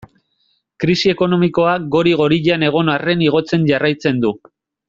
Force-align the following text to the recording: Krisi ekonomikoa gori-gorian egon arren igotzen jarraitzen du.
Krisi 0.83 1.11
ekonomikoa 1.13 1.75
gori-gorian 1.97 2.65
egon 2.71 2.93
arren 2.97 3.25
igotzen 3.29 3.73
jarraitzen 3.73 4.25
du. 4.27 4.35